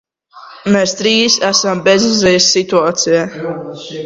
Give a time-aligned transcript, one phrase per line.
[0.75, 3.23] Mēs trīs esam bezizejas situācijā.